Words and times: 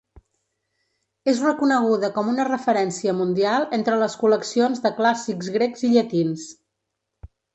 És 1.33 1.41
reconeguda 1.47 2.09
com 2.15 2.31
una 2.31 2.45
referència 2.47 3.13
mundial 3.19 3.67
entre 3.79 3.99
les 4.05 4.17
col·leccions 4.23 4.83
de 4.87 4.93
clàssics 5.01 5.51
grecs 5.59 5.85
i 5.89 5.93
llatins. 5.95 6.49